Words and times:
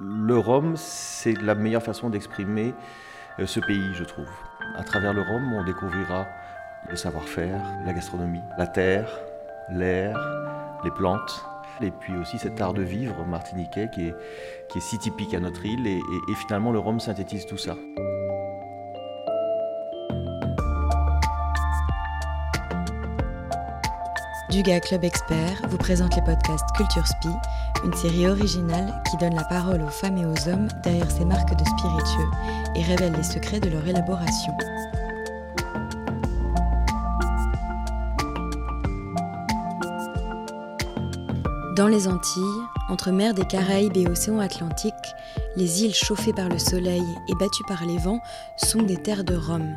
Le 0.00 0.38
rhum, 0.38 0.76
c'est 0.76 1.34
la 1.42 1.56
meilleure 1.56 1.82
façon 1.82 2.08
d'exprimer 2.08 2.72
euh, 3.40 3.46
ce 3.46 3.58
pays, 3.58 3.94
je 3.94 4.04
trouve. 4.04 4.28
À 4.76 4.84
travers 4.84 5.12
le 5.12 5.22
rhum, 5.22 5.52
on 5.52 5.64
découvrira 5.64 6.28
le 6.88 6.94
savoir-faire, 6.94 7.60
la 7.84 7.92
gastronomie, 7.92 8.42
la 8.56 8.68
terre, 8.68 9.10
l'air, 9.68 10.16
les 10.84 10.92
plantes, 10.92 11.44
et 11.80 11.90
puis 11.90 12.16
aussi 12.16 12.38
cet 12.38 12.60
art 12.60 12.74
de 12.74 12.82
vivre 12.82 13.24
martiniquais 13.26 13.90
qui 13.92 14.06
est, 14.06 14.14
qui 14.68 14.78
est 14.78 14.82
si 14.82 15.00
typique 15.00 15.34
à 15.34 15.40
notre 15.40 15.66
île, 15.66 15.84
et, 15.88 15.98
et 15.98 16.34
finalement 16.46 16.70
le 16.70 16.78
rhum 16.78 17.00
synthétise 17.00 17.46
tout 17.46 17.58
ça. 17.58 17.74
Duga 24.50 24.80
Club 24.80 25.04
Expert 25.04 25.60
vous 25.68 25.76
présente 25.76 26.16
les 26.16 26.22
podcasts 26.22 26.64
Culture 26.74 27.06
Spi, 27.06 27.28
une 27.84 27.92
série 27.92 28.26
originale 28.26 29.02
qui 29.10 29.18
donne 29.18 29.34
la 29.34 29.44
parole 29.44 29.82
aux 29.82 29.90
femmes 29.90 30.16
et 30.16 30.24
aux 30.24 30.48
hommes 30.48 30.68
derrière 30.82 31.10
ces 31.10 31.26
marques 31.26 31.54
de 31.54 31.64
spiritueux 31.66 32.30
et 32.74 32.82
révèle 32.82 33.12
les 33.12 33.22
secrets 33.22 33.60
de 33.60 33.68
leur 33.68 33.86
élaboration. 33.86 34.54
Dans 41.76 41.88
les 41.88 42.08
Antilles, 42.08 42.42
entre 42.88 43.10
mer 43.10 43.34
des 43.34 43.44
Caraïbes 43.44 43.98
et 43.98 44.08
océan 44.08 44.38
Atlantique, 44.38 44.94
les 45.56 45.84
îles 45.84 45.94
chauffées 45.94 46.32
par 46.32 46.48
le 46.48 46.58
soleil 46.58 47.04
et 47.28 47.34
battues 47.34 47.64
par 47.68 47.84
les 47.84 47.98
vents 47.98 48.22
sont 48.56 48.82
des 48.82 48.96
terres 48.96 49.24
de 49.24 49.36
Rome. 49.36 49.76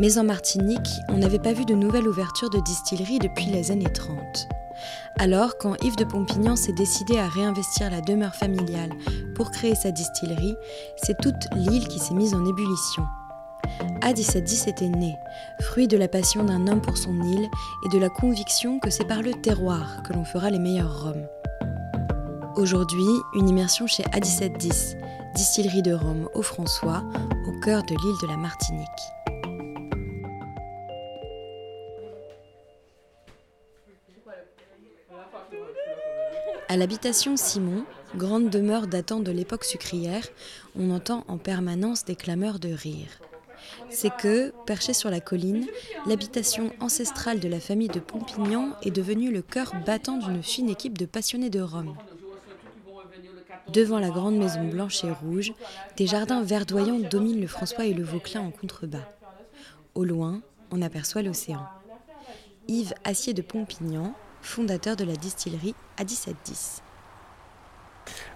Mais 0.00 0.18
en 0.18 0.24
Martinique, 0.24 0.88
on 1.08 1.18
n'avait 1.18 1.38
pas 1.38 1.52
vu 1.52 1.64
de 1.64 1.74
nouvelle 1.74 2.08
ouverture 2.08 2.50
de 2.50 2.58
distillerie 2.58 3.20
depuis 3.20 3.46
les 3.46 3.70
années 3.70 3.92
30. 3.92 4.48
Alors, 5.18 5.56
quand 5.58 5.76
Yves 5.84 5.96
de 5.96 6.04
Pompignan 6.04 6.56
s'est 6.56 6.72
décidé 6.72 7.16
à 7.16 7.28
réinvestir 7.28 7.90
la 7.90 8.00
demeure 8.00 8.34
familiale 8.34 8.90
pour 9.36 9.52
créer 9.52 9.76
sa 9.76 9.92
distillerie, 9.92 10.56
c'est 10.96 11.16
toute 11.20 11.46
l'île 11.54 11.86
qui 11.86 12.00
s'est 12.00 12.14
mise 12.14 12.34
en 12.34 12.44
ébullition. 12.44 13.04
A1710 14.00 14.68
était 14.68 14.88
né, 14.88 15.16
fruit 15.60 15.86
de 15.86 15.96
la 15.96 16.08
passion 16.08 16.42
d'un 16.42 16.66
homme 16.66 16.82
pour 16.82 16.98
son 16.98 17.22
île 17.22 17.48
et 17.86 17.88
de 17.88 17.98
la 17.98 18.08
conviction 18.08 18.80
que 18.80 18.90
c'est 18.90 19.06
par 19.06 19.22
le 19.22 19.32
terroir 19.32 20.02
que 20.02 20.12
l'on 20.12 20.24
fera 20.24 20.50
les 20.50 20.58
meilleurs 20.58 21.04
rhums. 21.04 21.26
Aujourd'hui, 22.56 23.06
une 23.34 23.48
immersion 23.48 23.86
chez 23.86 24.02
A1710, 24.04 24.96
distillerie 25.34 25.82
de 25.82 25.92
rhum 25.92 26.28
au 26.34 26.42
François, 26.42 27.04
au 27.46 27.60
cœur 27.60 27.82
de 27.84 27.94
l'île 27.94 28.20
de 28.22 28.26
la 28.26 28.36
Martinique. 28.36 28.88
À 36.74 36.76
l'habitation 36.76 37.36
Simon, 37.36 37.84
grande 38.16 38.50
demeure 38.50 38.88
datant 38.88 39.20
de 39.20 39.30
l'époque 39.30 39.62
sucrière, 39.62 40.26
on 40.76 40.90
entend 40.90 41.22
en 41.28 41.38
permanence 41.38 42.04
des 42.04 42.16
clameurs 42.16 42.58
de 42.58 42.70
rire. 42.70 43.20
C'est 43.90 44.12
que, 44.12 44.52
perchée 44.66 44.92
sur 44.92 45.08
la 45.08 45.20
colline, 45.20 45.68
l'habitation 46.04 46.72
ancestrale 46.80 47.38
de 47.38 47.46
la 47.46 47.60
famille 47.60 47.86
de 47.86 48.00
Pompignan 48.00 48.70
est 48.82 48.90
devenue 48.90 49.30
le 49.30 49.40
cœur 49.40 49.70
battant 49.86 50.16
d'une 50.16 50.42
fine 50.42 50.68
équipe 50.68 50.98
de 50.98 51.06
passionnés 51.06 51.48
de 51.48 51.60
Rome. 51.60 51.94
Devant 53.72 54.00
la 54.00 54.10
grande 54.10 54.36
maison 54.36 54.64
blanche 54.64 55.04
et 55.04 55.12
rouge, 55.12 55.52
des 55.96 56.08
jardins 56.08 56.42
verdoyants 56.42 57.08
dominent 57.08 57.40
le 57.40 57.46
François 57.46 57.84
et 57.84 57.94
le 57.94 58.02
Vauclin 58.02 58.40
en 58.40 58.50
contrebas. 58.50 59.08
Au 59.94 60.02
loin, 60.02 60.40
on 60.72 60.82
aperçoit 60.82 61.22
l'océan. 61.22 61.68
Yves 62.66 62.94
Assier 63.04 63.32
de 63.32 63.42
Pompignan, 63.42 64.12
fondateur 64.44 64.94
de 64.94 65.04
la 65.04 65.14
distillerie 65.14 65.74
A1710. 65.98 66.80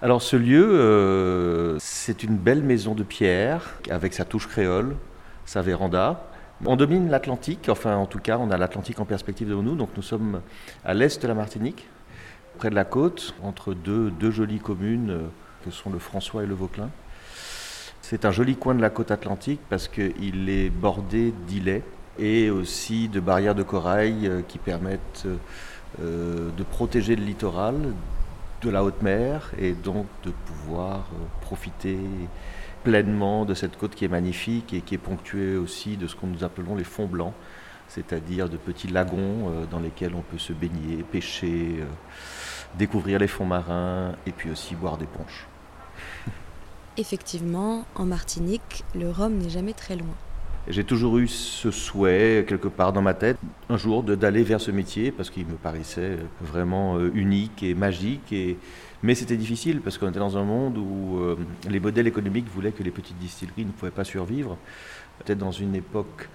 Alors 0.00 0.22
ce 0.22 0.36
lieu, 0.36 0.64
euh, 0.64 1.76
c'est 1.78 2.22
une 2.22 2.36
belle 2.36 2.62
maison 2.62 2.94
de 2.94 3.02
pierre 3.02 3.78
avec 3.90 4.14
sa 4.14 4.24
touche 4.24 4.48
créole, 4.48 4.96
sa 5.44 5.60
véranda. 5.60 6.24
On 6.64 6.76
domine 6.76 7.10
l'Atlantique, 7.10 7.68
enfin 7.68 7.96
en 7.96 8.06
tout 8.06 8.18
cas 8.18 8.38
on 8.38 8.50
a 8.50 8.56
l'Atlantique 8.56 8.98
en 9.00 9.04
perspective 9.04 9.48
devant 9.48 9.62
nous, 9.62 9.76
donc 9.76 9.90
nous 9.96 10.02
sommes 10.02 10.40
à 10.84 10.94
l'est 10.94 11.20
de 11.20 11.28
la 11.28 11.34
Martinique, 11.34 11.86
près 12.56 12.70
de 12.70 12.74
la 12.74 12.84
côte, 12.84 13.34
entre 13.42 13.74
deux, 13.74 14.10
deux 14.10 14.30
jolies 14.30 14.58
communes 14.58 15.10
euh, 15.10 15.26
que 15.64 15.70
sont 15.70 15.90
le 15.90 15.98
François 15.98 16.42
et 16.42 16.46
le 16.46 16.54
Vauclin. 16.54 16.90
C'est 18.00 18.24
un 18.24 18.30
joli 18.30 18.56
coin 18.56 18.74
de 18.74 18.80
la 18.80 18.90
côte 18.90 19.10
atlantique 19.10 19.60
parce 19.68 19.88
qu'il 19.88 20.48
est 20.48 20.70
bordé 20.70 21.34
d'îlets 21.46 21.82
et 22.18 22.50
aussi 22.50 23.08
de 23.08 23.20
barrières 23.20 23.54
de 23.54 23.62
corail 23.62 24.26
euh, 24.26 24.40
qui 24.48 24.58
permettent 24.58 25.26
de 25.98 26.62
protéger 26.62 27.16
le 27.16 27.24
littoral 27.24 27.94
de 28.62 28.70
la 28.70 28.82
haute 28.82 29.02
mer 29.02 29.52
et 29.58 29.72
donc 29.72 30.06
de 30.24 30.30
pouvoir 30.30 31.06
euh, 31.12 31.26
profiter 31.40 31.98
pleinement 32.82 33.44
de 33.44 33.54
cette 33.54 33.76
côte 33.76 33.94
qui 33.94 34.04
est 34.04 34.08
magnifique 34.08 34.72
et 34.72 34.80
qui 34.80 34.94
est 34.94 34.98
ponctuée 34.98 35.56
aussi 35.56 35.96
de 35.96 36.06
ce 36.06 36.16
que 36.16 36.26
nous 36.26 36.44
appelons 36.44 36.74
les 36.74 36.84
fonds 36.84 37.06
blancs, 37.06 37.34
c'est-à-dire 37.88 38.48
de 38.48 38.56
petits 38.56 38.88
lagons 38.88 39.50
euh, 39.50 39.66
dans 39.70 39.80
lesquels 39.80 40.14
on 40.14 40.22
peut 40.22 40.38
se 40.38 40.52
baigner, 40.52 41.04
pêcher, 41.04 41.84
découvrir 42.76 43.18
les 43.18 43.28
fonds 43.28 43.46
marins 43.46 44.12
et 44.26 44.32
puis 44.32 44.50
aussi 44.50 44.74
boire 44.74 44.98
des 44.98 45.06
ponches. 45.06 45.46
Effectivement, 46.96 47.84
en 47.94 48.06
Martinique, 48.06 48.84
le 48.94 49.08
Rhum 49.10 49.38
n'est 49.38 49.50
jamais 49.50 49.72
très 49.72 49.94
loin. 49.94 50.16
J'ai 50.70 50.84
toujours 50.84 51.16
eu 51.16 51.28
ce 51.28 51.70
souhait, 51.70 52.44
quelque 52.46 52.68
part 52.68 52.92
dans 52.92 53.00
ma 53.00 53.14
tête, 53.14 53.38
un 53.70 53.78
jour 53.78 54.02
d'aller 54.02 54.42
vers 54.42 54.60
ce 54.60 54.70
métier, 54.70 55.10
parce 55.10 55.30
qu'il 55.30 55.46
me 55.46 55.54
paraissait 55.54 56.18
vraiment 56.42 56.98
euh, 56.98 57.10
unique 57.14 57.62
et 57.62 57.74
magique. 57.74 58.30
Et... 58.32 58.58
Mais 59.02 59.14
c'était 59.14 59.38
difficile, 59.38 59.80
parce 59.80 59.96
qu'on 59.96 60.10
était 60.10 60.18
dans 60.18 60.36
un 60.36 60.44
monde 60.44 60.76
où 60.76 61.20
euh, 61.20 61.38
les 61.70 61.80
modèles 61.80 62.06
économiques 62.06 62.48
voulaient 62.48 62.72
que 62.72 62.82
les 62.82 62.90
petites 62.90 63.18
distilleries 63.18 63.64
ne 63.64 63.70
pouvaient 63.70 63.90
pas 63.90 64.04
survivre. 64.04 64.58
Peut-être 65.24 65.38
dans 65.38 65.52
une 65.52 65.74
époque 65.74 66.28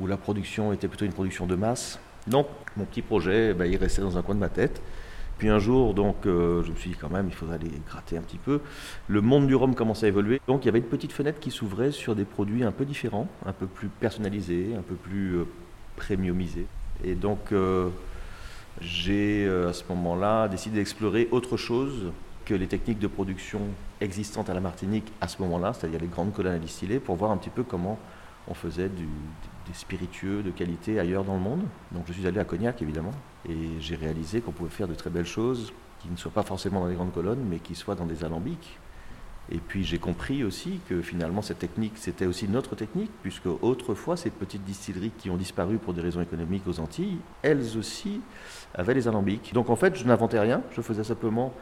où 0.00 0.06
la 0.06 0.16
production 0.16 0.72
était 0.72 0.88
plutôt 0.88 1.04
une 1.04 1.12
production 1.12 1.46
de 1.46 1.54
masse. 1.54 1.98
Donc, 2.26 2.46
mon 2.78 2.86
petit 2.86 3.02
projet, 3.02 3.52
ben, 3.52 3.66
il 3.66 3.76
restait 3.76 4.00
dans 4.00 4.16
un 4.16 4.22
coin 4.22 4.34
de 4.34 4.40
ma 4.40 4.48
tête. 4.48 4.80
Puis 5.38 5.48
un 5.48 5.58
jour, 5.58 5.94
donc, 5.94 6.26
euh, 6.26 6.62
je 6.62 6.70
me 6.70 6.76
suis 6.76 6.90
dit 6.90 6.96
quand 6.96 7.10
même, 7.10 7.26
il 7.28 7.34
faudrait 7.34 7.56
aller 7.56 7.70
gratter 7.86 8.16
un 8.16 8.22
petit 8.22 8.38
peu. 8.38 8.60
Le 9.08 9.20
monde 9.20 9.46
du 9.46 9.54
rhum 9.54 9.74
commençait 9.74 10.06
à 10.06 10.08
évoluer. 10.08 10.40
Donc 10.46 10.64
il 10.64 10.66
y 10.66 10.68
avait 10.68 10.78
une 10.78 10.84
petite 10.84 11.12
fenêtre 11.12 11.40
qui 11.40 11.50
s'ouvrait 11.50 11.90
sur 11.90 12.14
des 12.14 12.24
produits 12.24 12.64
un 12.64 12.72
peu 12.72 12.84
différents, 12.84 13.28
un 13.44 13.52
peu 13.52 13.66
plus 13.66 13.88
personnalisés, 13.88 14.74
un 14.78 14.82
peu 14.82 14.94
plus 14.94 15.36
euh, 15.36 15.44
premiumisés. 15.96 16.66
Et 17.02 17.14
donc 17.14 17.52
euh, 17.52 17.88
j'ai 18.80 19.46
à 19.46 19.72
ce 19.72 19.84
moment-là 19.90 20.48
décidé 20.48 20.78
d'explorer 20.78 21.28
autre 21.30 21.56
chose 21.56 22.12
que 22.44 22.54
les 22.54 22.66
techniques 22.66 22.98
de 22.98 23.06
production 23.06 23.60
existantes 24.00 24.50
à 24.50 24.54
la 24.54 24.60
Martinique 24.60 25.12
à 25.20 25.28
ce 25.28 25.40
moment-là, 25.42 25.72
c'est-à-dire 25.72 26.00
les 26.00 26.08
grandes 26.08 26.32
colonnes 26.32 26.54
à 26.54 26.58
distiller, 26.58 26.98
pour 26.98 27.16
voir 27.16 27.30
un 27.30 27.36
petit 27.36 27.50
peu 27.50 27.62
comment 27.62 27.98
on 28.48 28.54
faisait 28.54 28.88
des 28.88 29.74
spiritueux 29.74 30.42
de 30.42 30.50
qualité 30.50 30.98
ailleurs 30.98 31.24
dans 31.24 31.34
le 31.34 31.40
monde. 31.40 31.62
Donc 31.92 32.04
je 32.06 32.12
suis 32.12 32.26
allé 32.26 32.38
à 32.38 32.44
Cognac 32.44 32.82
évidemment 32.82 33.12
et 33.48 33.80
j'ai 33.80 33.96
réalisé 33.96 34.40
qu'on 34.40 34.52
pouvait 34.52 34.70
faire 34.70 34.88
de 34.88 34.94
très 34.94 35.10
belles 35.10 35.26
choses 35.26 35.72
qui 36.00 36.08
ne 36.10 36.16
soient 36.16 36.32
pas 36.32 36.42
forcément 36.42 36.80
dans 36.80 36.88
les 36.88 36.94
grandes 36.94 37.12
colonnes 37.12 37.44
mais 37.48 37.58
qui 37.58 37.74
soient 37.74 37.94
dans 37.94 38.06
des 38.06 38.24
alambics. 38.24 38.78
Et 39.50 39.58
puis 39.58 39.84
j'ai 39.84 39.98
compris 39.98 40.42
aussi 40.42 40.80
que 40.88 41.02
finalement 41.02 41.42
cette 41.42 41.58
technique 41.58 41.94
c'était 41.96 42.26
aussi 42.26 42.48
notre 42.48 42.76
technique 42.76 43.10
puisque 43.22 43.46
autrefois 43.62 44.16
ces 44.16 44.30
petites 44.30 44.64
distilleries 44.64 45.12
qui 45.18 45.30
ont 45.30 45.36
disparu 45.36 45.78
pour 45.78 45.92
des 45.92 46.00
raisons 46.00 46.20
économiques 46.20 46.66
aux 46.66 46.80
Antilles, 46.80 47.18
elles 47.42 47.78
aussi 47.78 48.20
avaient 48.74 48.94
les 48.94 49.08
alambics. 49.08 49.52
Donc 49.54 49.70
en 49.70 49.76
fait 49.76 49.96
je 49.96 50.04
n'inventais 50.04 50.38
rien, 50.38 50.62
je 50.72 50.80
faisais 50.80 51.04
simplement 51.04 51.52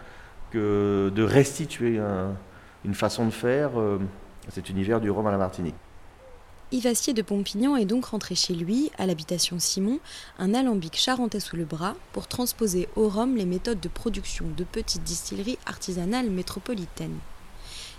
que 0.50 1.10
de 1.14 1.22
restituer 1.22 2.00
une 2.84 2.94
façon 2.94 3.24
de 3.24 3.30
faire 3.30 3.80
euh, 3.80 3.98
cet 4.48 4.68
univers 4.68 5.00
du 5.00 5.10
rhum 5.10 5.26
à 5.26 5.30
la 5.30 5.38
Martinique. 5.38 5.74
Yvassier 6.72 7.12
de 7.12 7.20
Pompignan 7.20 7.76
est 7.76 7.84
donc 7.84 8.06
rentré 8.06 8.34
chez 8.34 8.54
lui, 8.54 8.90
à 8.96 9.04
l'habitation 9.04 9.58
Simon, 9.58 10.00
un 10.38 10.54
alambic 10.54 10.96
charentais 10.96 11.38
sous 11.38 11.56
le 11.56 11.66
bras 11.66 11.94
pour 12.12 12.28
transposer 12.28 12.88
au 12.96 13.10
Rhum 13.10 13.36
les 13.36 13.44
méthodes 13.44 13.78
de 13.78 13.90
production 13.90 14.46
de 14.56 14.64
petites 14.64 15.02
distilleries 15.02 15.58
artisanales 15.66 16.30
métropolitaines. 16.30 17.18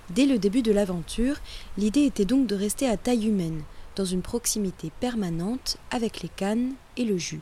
Dès 0.09 0.25
le 0.25 0.39
début 0.39 0.63
de 0.63 0.71
l'aventure, 0.71 1.35
l'idée 1.77 2.05
était 2.05 2.25
donc 2.25 2.47
de 2.47 2.55
rester 2.55 2.87
à 2.89 2.97
taille 2.97 3.27
humaine, 3.27 3.61
dans 3.95 4.05
une 4.05 4.23
proximité 4.23 4.91
permanente 4.99 5.77
avec 5.91 6.23
les 6.23 6.29
cannes 6.29 6.73
et 6.97 7.05
le 7.05 7.19
jus. 7.19 7.41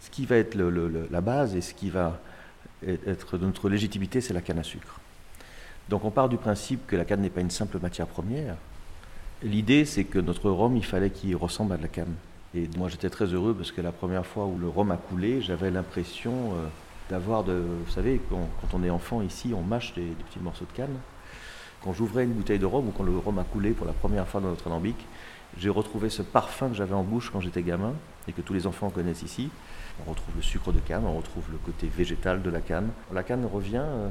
Ce 0.00 0.08
qui 0.08 0.24
va 0.24 0.36
être 0.36 0.56
la 0.56 1.20
base 1.20 1.54
et 1.54 1.60
ce 1.60 1.74
qui 1.74 1.90
va 1.90 2.18
être 2.86 3.36
notre 3.36 3.68
légitimité, 3.68 4.22
c'est 4.22 4.32
la 4.32 4.40
canne 4.40 4.60
à 4.60 4.64
sucre. 4.64 4.98
Donc 5.90 6.06
on 6.06 6.10
part 6.10 6.30
du 6.30 6.38
principe 6.38 6.86
que 6.86 6.96
la 6.96 7.04
canne 7.04 7.20
n'est 7.20 7.28
pas 7.28 7.42
une 7.42 7.50
simple 7.50 7.78
matière 7.80 8.06
première, 8.06 8.56
L'idée, 9.42 9.84
c'est 9.84 10.04
que 10.04 10.18
notre 10.18 10.50
rhum, 10.50 10.76
il 10.76 10.84
fallait 10.84 11.10
qu'il 11.10 11.36
ressemble 11.36 11.74
à 11.74 11.76
de 11.76 11.82
la 11.82 11.88
canne. 11.88 12.14
Et 12.54 12.68
moi, 12.76 12.88
j'étais 12.88 13.10
très 13.10 13.26
heureux 13.26 13.54
parce 13.54 13.72
que 13.72 13.80
la 13.80 13.92
première 13.92 14.24
fois 14.24 14.46
où 14.46 14.56
le 14.58 14.68
rhum 14.68 14.90
a 14.90 14.96
coulé, 14.96 15.42
j'avais 15.42 15.70
l'impression 15.70 16.32
euh, 16.32 16.66
d'avoir 17.10 17.44
de. 17.44 17.64
Vous 17.84 17.90
savez, 17.90 18.20
quand, 18.30 18.48
on 18.72 18.82
est 18.84 18.90
enfant 18.90 19.22
ici, 19.22 19.52
on 19.54 19.62
mâche 19.62 19.92
des, 19.94 20.02
petits 20.28 20.38
morceaux 20.38 20.64
de 20.64 20.76
canne. 20.76 20.96
Quand 21.82 21.92
j'ouvrais 21.92 22.24
une 22.24 22.32
bouteille 22.32 22.58
de 22.58 22.66
rhum 22.66 22.88
ou 22.88 22.92
quand 22.92 23.02
le 23.02 23.18
rhum 23.18 23.38
a 23.38 23.44
coulé 23.44 23.72
pour 23.72 23.86
la 23.86 23.92
première 23.92 24.26
fois 24.26 24.40
dans 24.40 24.48
notre 24.48 24.68
alambic, 24.68 24.96
j'ai 25.58 25.68
retrouvé 25.68 26.08
ce 26.08 26.22
parfum 26.22 26.68
que 26.68 26.74
j'avais 26.74 26.94
en 26.94 27.02
bouche 27.02 27.30
quand 27.30 27.40
j'étais 27.40 27.62
gamin 27.62 27.92
et 28.26 28.32
que 28.32 28.40
tous 28.40 28.54
les 28.54 28.66
enfants 28.66 28.88
connaissent 28.88 29.22
ici. 29.22 29.50
On 30.06 30.10
retrouve 30.10 30.34
le 30.36 30.42
sucre 30.42 30.72
de 30.72 30.80
canne, 30.80 31.04
on 31.04 31.16
retrouve 31.16 31.44
le 31.52 31.58
côté 31.58 31.88
végétal 31.88 32.42
de 32.42 32.50
la 32.50 32.60
canne. 32.60 32.90
La 33.12 33.22
canne 33.22 33.44
revient. 33.44 33.84
Euh, 33.84 34.08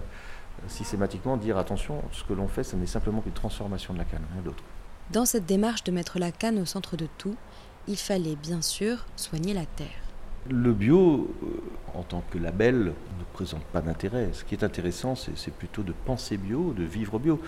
systématiquement 0.68 1.38
dire 1.38 1.58
attention, 1.58 2.02
ce 2.12 2.24
que 2.24 2.34
l'on 2.34 2.48
fait, 2.48 2.64
ce 2.64 2.76
n'est 2.76 2.88
simplement 2.88 3.22
qu'une 3.22 3.34
transformation 3.34 3.94
de 3.94 4.00
la 4.00 4.06
canne, 4.06 4.24
rien 4.34 4.42
d'autre. 4.42 4.64
Dans 5.12 5.26
cette 5.26 5.46
démarche 5.46 5.84
de 5.84 5.92
mettre 5.92 6.18
la 6.18 6.32
canne 6.32 6.60
au 6.60 6.66
centre 6.66 6.96
de 6.96 7.08
tout, 7.18 7.36
il 7.88 7.98
fallait 7.98 8.36
bien 8.36 8.62
sûr 8.62 9.06
soigner 9.16 9.54
la 9.54 9.66
terre. 9.66 9.88
Le 10.50 10.74
bio, 10.74 11.34
euh, 11.44 11.98
en 11.98 12.04
tant 12.04 12.24
que 12.32 12.38
label, 12.38 12.86
ne 12.86 13.24
présente 13.34 13.64
pas 13.66 13.82
d'intérêt. 13.82 14.30
Ce 14.34 14.44
qui 14.44 14.56
est 14.56 14.64
intéressant, 14.64 15.16
c'est 15.16 15.54
plutôt 15.54 15.84
de 15.84 15.94
penser 16.06 16.38
bio, 16.38 16.74
de 16.74 16.84
vivre 16.84 17.20
bio. 17.20 17.42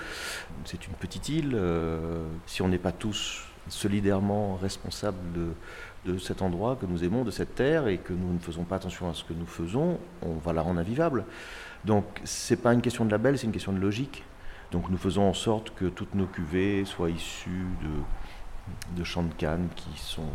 C'est 0.66 0.88
une 0.88 0.94
petite 0.94 1.30
île. 1.30 1.54
Euh, 1.56 2.26
si 2.46 2.62
on 2.62 2.68
n'est 2.68 2.78
pas 2.78 2.92
tous 2.92 3.42
solidairement 3.68 4.56
responsables 4.56 5.18
de, 5.34 6.12
de, 6.14 6.18
cet 6.20 6.42
endroit 6.42 6.78
que 6.80 6.86
nous 6.86 7.04
aimons, 7.04 7.24
de 7.24 7.32
cette 7.32 7.56
terre, 7.56 7.88
et 7.88 7.98
que 7.98 8.14
nous 8.14 8.34
ne 8.34 8.40
faisons 8.40 8.64
pas 8.64 8.76
attention 8.76 9.10
à 9.10 9.14
ce 9.14 9.24
que 9.24 9.34
nous 9.34 9.48
faisons, 9.48 9.98
on 10.22 10.36
va 10.36 10.54
la 10.54 10.62
rendre 10.62 10.80
invivable. 10.80 11.26
Donc, 11.84 12.06
ce 12.24 12.54
n'est 12.54 12.60
pas 12.60 12.74
une 12.74 12.82
question 12.82 13.06
de 13.06 13.12
label, 13.12 13.38
c'est 13.38 13.48
une 13.48 13.54
question 13.54 13.74
de 13.74 13.80
logique. 13.80 14.24
Donc, 14.72 14.90
nous 14.90 14.98
faisons 14.98 15.24
en 15.24 15.34
sorte 15.34 15.74
que 15.76 15.86
toutes 15.86 16.16
nos 16.16 16.26
cuvées 16.26 16.86
soient 16.86 17.10
issues 17.10 17.66
de, 18.96 19.04
champs 19.04 19.24
de 19.24 19.34
canne 19.34 19.68
qui 19.76 19.98
sont 19.98 20.30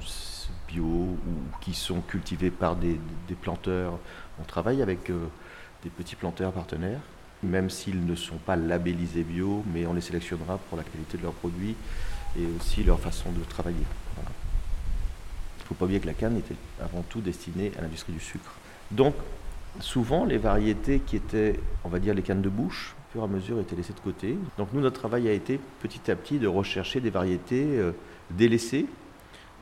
bio 0.68 0.84
ou 0.84 1.18
qui 1.60 1.74
sont 1.74 2.00
cultivés 2.00 2.50
par 2.50 2.76
des, 2.76 2.98
planteurs. 3.40 3.98
On 4.40 4.44
travaille 4.44 4.82
avec 4.82 5.10
euh, 5.10 5.26
des 5.82 5.90
petits 5.90 6.16
planteurs 6.16 6.52
partenaires, 6.52 7.00
même 7.42 7.70
s'ils 7.70 8.04
ne 8.04 8.14
sont 8.14 8.36
pas 8.36 8.56
labellisés 8.56 9.24
bio, 9.24 9.64
mais 9.72 9.86
on 9.86 9.94
les 9.94 10.00
sélectionnera 10.00 10.58
pour 10.68 10.78
la 10.78 10.84
qualité 10.84 11.18
de 11.18 11.22
leurs 11.22 11.32
produits 11.32 11.74
et 12.38 12.46
aussi 12.56 12.84
leur 12.84 13.00
façon 13.00 13.32
de 13.32 13.42
travailler. 13.44 13.84
Il 14.16 15.62
ne 15.62 15.66
faut 15.66 15.74
pas 15.74 15.84
oublier 15.84 16.00
que 16.00 16.06
la 16.06 16.14
canne 16.14 16.36
était 16.36 16.56
avant 16.80 17.02
tout 17.02 17.20
destinée 17.20 17.72
à 17.78 17.82
l'industrie 17.82 18.12
du 18.12 18.20
sucre. 18.20 18.52
Donc, 18.90 19.14
souvent, 19.78 20.24
les 20.24 20.38
variétés 20.38 21.00
qui 21.00 21.16
étaient, 21.16 21.60
on 21.84 21.88
va 21.88 21.98
dire, 21.98 22.14
les 22.14 22.22
cannes 22.22 22.42
de 22.42 22.48
bouche, 22.48 22.94
fur 23.12 23.22
et 23.22 23.24
à 23.24 23.26
mesure, 23.26 23.58
étaient 23.58 23.76
laissées 23.76 23.92
de 23.92 24.00
côté. 24.00 24.36
Donc, 24.56 24.68
nous, 24.72 24.80
notre 24.80 24.98
travail 24.98 25.28
a 25.28 25.32
été 25.32 25.58
petit 25.80 26.10
à 26.10 26.16
petit 26.16 26.38
de 26.38 26.46
rechercher 26.46 27.00
des 27.00 27.10
variétés 27.10 27.66
euh, 27.66 27.92
délaissées 28.30 28.86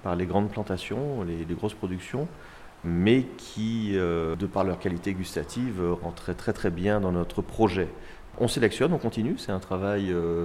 par 0.03 0.17
les 0.17 0.27
grandes 0.27 0.51
plantations, 0.51 1.23
les, 1.23 1.55
grosses 1.55 1.75
productions, 1.75 2.29
mais 2.85 3.25
qui, 3.37 3.93
euh, 3.95 4.37
de 4.37 4.47
par 4.47 4.65
leur 4.65 4.79
qualité 4.79 5.15
gustative, 5.15 5.83
rentraient 6.03 6.35
très 6.35 6.53
très 6.53 6.71
bien 6.71 7.01
dans 7.01 7.13
notre 7.13 7.43
projet. 7.43 7.89
On 8.39 8.49
sélectionne, 8.49 8.93
on 8.93 8.99
continue, 8.99 9.37
c'est 9.39 9.51
un 9.51 9.59
travail 9.59 10.13
euh, 10.13 10.45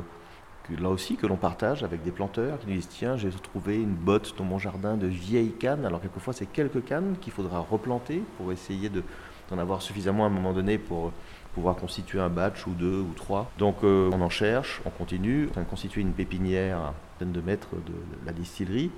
là 0.79 0.89
aussi 0.89 1.17
que 1.17 1.27
l'on 1.27 1.35
partage 1.35 1.83
avec 1.83 2.03
des 2.03 2.11
planteurs 2.11 2.57
qui 2.59 2.67
nous 2.67 2.73
disent 2.73 2.87
tiens 2.87 3.17
j'ai 3.17 3.29
trouvé 3.29 3.75
une 3.75 3.93
botte 3.93 4.33
dans 4.37 4.45
mon 4.45 4.57
jardin 4.57 4.97
de 4.97 5.05
vieilles 5.05 5.51
cannes, 5.51 5.85
alors 5.85 6.01
quelquefois 6.01 6.33
c'est 6.33 6.47
quelques 6.47 6.83
cannes 6.83 7.17
qu'il 7.21 7.33
faudra 7.33 7.59
replanter 7.59 8.23
pour 8.37 8.51
essayer 8.51 8.89
d'en 8.89 9.57
avoir 9.59 9.83
suffisamment 9.83 10.23
à 10.23 10.27
un 10.27 10.31
moment 10.31 10.53
donné 10.53 10.79
pour 10.79 11.11
pouvoir 11.53 11.75
constituer 11.75 12.19
un 12.19 12.29
batch 12.29 12.67
ou 12.67 12.71
deux 12.71 12.99
ou 12.99 13.13
trois. 13.15 13.51
Donc 13.57 13.83
euh, 13.83 14.09
on 14.13 14.21
en 14.21 14.29
cherche, 14.29 14.81
on 14.85 14.89
continue, 14.89 15.49
on 15.55 15.63
constituer 15.63 16.01
une 16.01 16.13
pépinière 16.13 16.77
à 16.77 16.93
une 17.21 17.31
de 17.31 17.41
mètres 17.41 17.75
de 17.75 17.93
la 18.25 18.33
distillerie. 18.33 18.91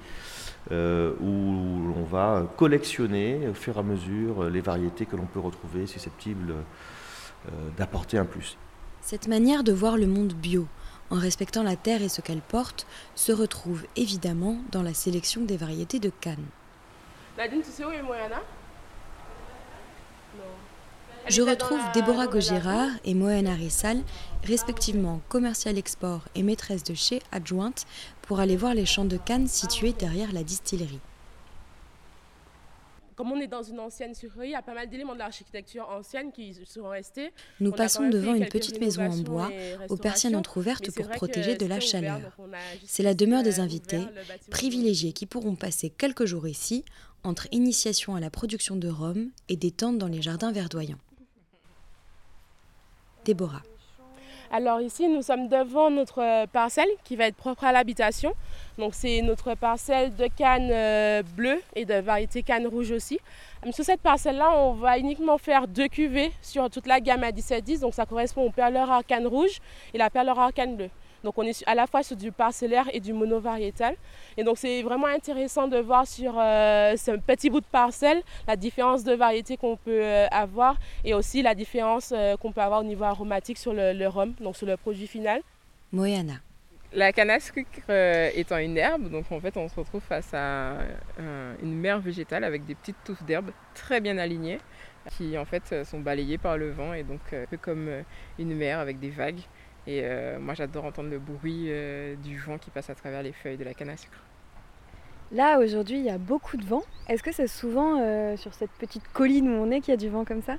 Euh, 0.72 1.14
où 1.22 1.94
on 1.96 2.04
va 2.06 2.44
collectionner 2.58 3.48
au 3.48 3.54
fur 3.54 3.76
et 3.76 3.80
à 3.80 3.84
mesure 3.84 4.50
les 4.50 4.62
variétés 4.62 5.06
que 5.06 5.16
l'on 5.16 5.28
peut 5.28 5.40
retrouver 5.40 5.86
susceptibles 5.86 6.56
euh, 7.48 7.52
d'apporter 7.78 8.18
un 8.18 8.26
plus. 8.26 8.58
Cette 9.02 9.28
manière 9.28 9.64
de 9.64 9.72
voir 9.72 9.96
le 9.96 10.08
monde 10.08 10.34
bio, 10.34 10.68
en 11.12 11.20
respectant 11.20 11.62
la 11.62 11.76
terre 11.76 12.02
et 12.02 12.10
ce 12.10 12.22
qu'elle 12.22 12.42
porte, 12.42 12.88
se 13.14 13.32
retrouve 13.32 13.86
évidemment 13.96 14.58
dans 14.72 14.82
la 14.82 14.96
sélection 14.96 15.42
des 15.42 15.58
variétés 15.58 16.00
de 16.00 16.10
canne. 16.10 16.46
Nadine, 17.38 17.62
tu 17.62 17.70
sais 17.70 17.86
où 17.86 17.92
est 17.92 18.02
Moyana 18.02 18.42
je 21.28 21.42
retrouve 21.42 21.80
Déborah 21.94 22.28
Gogérard 22.28 22.90
et 23.04 23.14
Mohen 23.14 23.48
Arissal, 23.48 24.02
respectivement 24.44 25.22
commercial 25.30 25.78
export 25.78 26.22
et 26.36 26.44
maîtresse 26.44 26.84
de 26.84 26.94
chez 26.94 27.22
adjointe, 27.32 27.86
pour 28.22 28.40
aller 28.40 28.56
voir 28.56 28.74
les 28.74 28.86
champs 28.86 29.06
de 29.06 29.18
canne 29.18 29.48
situés 29.48 29.94
derrière 29.94 30.32
la 30.34 30.44
distillerie. 30.44 31.00
Comme 33.16 33.32
on 33.32 33.40
est 33.40 33.48
dans 33.48 33.64
une 33.64 33.80
ancienne 33.80 34.14
sucrerie, 34.14 34.50
il 34.50 34.52
y 34.52 34.56
a 34.56 34.62
pas 34.62 34.74
mal 34.74 34.90
d'éléments 34.90 35.14
de 35.14 35.20
l'architecture 35.20 35.88
ancienne 35.90 36.34
qui 36.34 36.54
sont 36.66 36.90
restés. 36.90 37.32
Nous 37.62 37.72
passons 37.72 38.10
devant 38.10 38.34
une 38.34 38.48
petite 38.48 38.80
maison 38.82 39.04
en 39.10 39.18
bois, 39.18 39.50
aux 39.88 39.96
persiennes 39.96 40.36
entrouvertes 40.36 40.92
pour 40.92 41.08
protéger 41.08 41.56
de 41.56 41.66
la 41.66 41.80
chaleur. 41.80 42.20
C'est 42.86 43.04
la 43.04 43.14
demeure 43.14 43.44
des 43.44 43.62
invités, 43.62 44.02
privilégiés 44.52 45.14
qui 45.14 45.26
pourront 45.26 45.56
passer 45.56 45.90
quelques 45.90 46.26
jours 46.26 46.48
ici, 46.48 46.84
entre 47.24 47.48
initiation 47.52 48.16
à 48.16 48.20
la 48.20 48.30
production 48.30 48.76
de 48.76 48.90
rhum 48.90 49.30
et 49.48 49.56
des 49.56 49.72
tentes 49.72 49.98
dans 49.98 50.08
les 50.08 50.22
jardins 50.22 50.52
verdoyants. 50.52 51.00
Alors 54.52 54.80
ici, 54.80 55.08
nous 55.08 55.22
sommes 55.22 55.48
devant 55.48 55.90
notre 55.90 56.22
euh, 56.22 56.46
parcelle 56.46 56.88
qui 57.04 57.16
va 57.16 57.26
être 57.26 57.36
propre 57.36 57.64
à 57.64 57.72
l'habitation. 57.72 58.34
Donc 58.78 58.94
c'est 58.94 59.22
notre 59.22 59.56
parcelle 59.56 60.16
de 60.16 60.28
canne 60.28 60.70
euh, 60.72 61.24
bleue 61.36 61.62
et 61.76 61.86
de 61.86 61.96
variété 61.96 62.44
canne 62.44 62.68
rouge 62.68 62.92
aussi. 62.92 63.20
Euh, 63.66 63.72
sur 63.72 63.84
cette 63.84 64.02
parcelle-là, 64.02 64.54
on 64.56 64.74
va 64.74 64.98
uniquement 65.00 65.38
faire 65.38 65.68
deux 65.68 65.88
cuvées 65.88 66.32
sur 66.42 66.70
toute 66.70 66.86
la 66.86 67.00
gamme 67.00 67.24
à 67.24 67.32
17-10. 67.32 67.82
Donc 67.82 67.94
ça 67.94 68.06
correspond 68.06 68.44
au 68.44 68.52
perleur 68.52 68.90
arcane 68.92 69.26
rouge 69.26 69.60
et 69.94 69.98
la 69.98 70.10
perleur 70.10 70.40
arcane 70.40 70.76
bleue. 70.76 70.90
Donc 71.26 71.40
on 71.40 71.42
est 71.42 71.64
à 71.68 71.74
la 71.74 71.88
fois 71.88 72.04
sur 72.04 72.16
du 72.16 72.32
parcellaire 72.32 72.86
et 72.94 73.00
du 73.00 73.12
monovariétal. 73.12 73.96
Et 74.38 74.44
donc 74.44 74.60
c'est 74.60 74.84
vraiment 74.84 75.08
intéressant 75.08 75.68
de 75.68 75.78
voir 75.80 76.06
sur 76.06 76.36
euh, 76.38 76.96
ce 76.98 77.18
petit 77.18 77.50
bout 77.50 77.62
de 77.62 77.66
parcelle 77.66 78.22
la 78.48 78.56
différence 78.56 79.04
de 79.04 79.14
variété 79.14 79.58
qu'on 79.58 79.76
peut 79.76 80.04
euh, 80.04 80.28
avoir 80.30 80.78
et 81.04 81.16
aussi 81.16 81.42
la 81.42 81.56
différence 81.56 82.14
euh, 82.16 82.38
qu'on 82.38 82.52
peut 82.52 82.62
avoir 82.62 82.82
au 82.82 82.84
niveau 82.84 83.06
aromatique 83.06 83.58
sur 83.58 83.74
le, 83.74 84.08
rhum, 84.08 84.34
donc 84.40 84.56
sur 84.56 84.68
le 84.68 84.78
produit 84.78 85.08
final. 85.08 85.42
Moyana. 85.92 86.36
La 86.94 87.12
canne 87.12 87.32
à 87.32 87.40
sucre 87.40 87.90
étant 88.36 88.58
une 88.58 88.78
herbe, 88.78 89.10
donc 89.10 89.30
en 89.32 89.40
fait 89.40 89.58
on 89.58 89.68
se 89.68 89.76
retrouve 89.76 90.02
face 90.02 90.34
à 90.34 90.76
une 91.62 91.76
mer 91.76 92.00
végétale 92.00 92.44
avec 92.46 92.66
des 92.66 92.76
petites 92.76 93.04
touffes 93.04 93.24
d'herbe 93.24 93.50
très 93.74 94.00
bien 94.00 94.18
alignées 94.18 94.60
qui 95.18 95.38
en 95.38 95.46
fait 95.46 95.84
sont 95.84 96.00
balayées 96.00 96.38
par 96.38 96.58
le 96.58 96.72
vent 96.72 96.94
et 96.94 97.04
donc 97.04 97.20
un 97.34 97.46
peu 97.50 97.58
comme 97.58 97.90
une 98.40 98.56
mer 98.56 98.80
avec 98.80 99.00
des 99.00 99.10
vagues. 99.10 99.42
Et 99.88 100.02
euh, 100.04 100.40
moi, 100.40 100.54
j'adore 100.54 100.86
entendre 100.86 101.10
le 101.10 101.20
bruit 101.20 101.66
euh, 101.68 102.16
du 102.16 102.38
vent 102.40 102.58
qui 102.58 102.72
passe 102.72 102.90
à 102.90 102.96
travers 102.96 103.22
les 103.22 103.34
feuilles 103.34 103.58
de 103.58 103.64
la 103.64 103.74
canne 103.74 103.90
à 103.90 103.98
sucre. 103.98 104.20
Là, 105.32 105.60
aujourd'hui, 105.60 105.98
il 105.98 106.06
y 106.06 106.10
a 106.10 106.18
beaucoup 106.18 106.58
de 106.58 106.66
vent. 106.66 106.84
Est-ce 107.08 107.22
que 107.22 107.32
c'est 107.32 107.48
souvent 107.48 108.00
euh, 108.00 108.38
sur 108.38 108.54
cette 108.54 108.72
petite 108.72 109.08
colline 109.14 109.50
où 109.50 109.54
on 109.54 109.72
est 109.72 109.82
qu'il 109.82 109.92
y 109.92 109.94
a 109.94 109.98
du 109.98 110.10
vent 110.10 110.26
comme 110.26 110.42
ça? 110.42 110.58